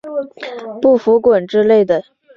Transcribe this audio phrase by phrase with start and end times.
[0.81, 2.03] 不服滚之类的